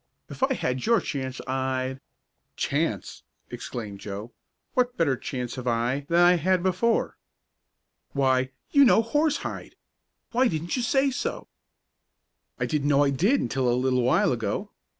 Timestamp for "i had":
0.41-0.83, 6.21-6.63